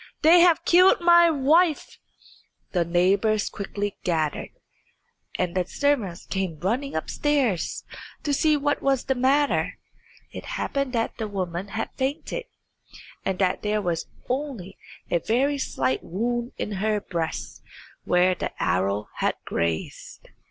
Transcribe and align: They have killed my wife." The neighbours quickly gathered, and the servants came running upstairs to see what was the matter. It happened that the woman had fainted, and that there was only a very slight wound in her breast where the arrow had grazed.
They 0.23 0.39
have 0.39 0.65
killed 0.65 0.99
my 1.01 1.29
wife." 1.29 1.99
The 2.71 2.83
neighbours 2.83 3.51
quickly 3.51 3.97
gathered, 4.03 4.49
and 5.37 5.53
the 5.53 5.67
servants 5.67 6.25
came 6.25 6.57
running 6.59 6.95
upstairs 6.95 7.83
to 8.23 8.33
see 8.33 8.57
what 8.57 8.81
was 8.81 9.03
the 9.05 9.13
matter. 9.13 9.77
It 10.31 10.45
happened 10.57 10.93
that 10.93 11.19
the 11.19 11.27
woman 11.27 11.67
had 11.67 11.91
fainted, 11.97 12.45
and 13.23 13.37
that 13.37 13.61
there 13.61 13.79
was 13.79 14.07
only 14.27 14.75
a 15.11 15.19
very 15.19 15.59
slight 15.59 16.01
wound 16.03 16.53
in 16.57 16.71
her 16.81 16.99
breast 16.99 17.61
where 18.03 18.33
the 18.33 18.53
arrow 18.59 19.07
had 19.17 19.35
grazed. 19.45 20.29